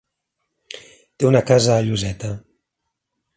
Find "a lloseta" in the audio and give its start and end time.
1.75-2.31